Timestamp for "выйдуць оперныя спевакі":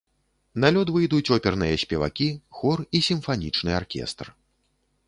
0.95-2.29